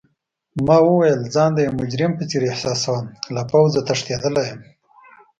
ما 0.65 0.77
وویل: 0.87 1.19
ځان 1.33 1.49
د 1.53 1.59
یو 1.65 1.73
مجرم 1.81 2.11
په 2.15 2.23
څېر 2.29 2.41
احساسوم، 2.51 3.05
له 3.35 3.41
پوځه 3.51 3.79
تښتیدلی 3.87 4.43
یم. 4.49 4.59